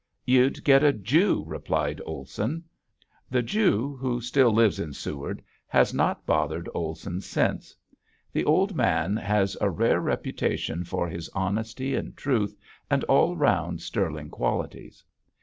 [0.25, 2.63] "You'd get a Jew," replied Olson.
[3.29, 7.75] The Jew, who still lives in Seward, has not bothered Olson since.
[8.33, 12.57] The old man has a rare reputation for his honesty and truth
[12.89, 15.03] and all round sterling qualities.